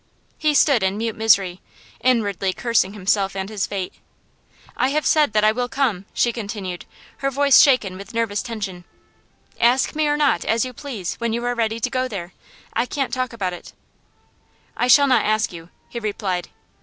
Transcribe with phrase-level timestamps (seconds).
[0.39, 1.61] He stood in mute misery,
[1.99, 3.93] inwardly cursing himself and his fate.
[4.75, 6.85] 'I have said I will come,' she continued,
[7.17, 8.83] her voice shaken with nervous tension.
[9.59, 12.33] 'Ask me or not, as you please, when you are ready to go there.
[12.73, 13.73] I can't talk about it.'
[14.75, 16.49] 'I shall not ask you,' he replied.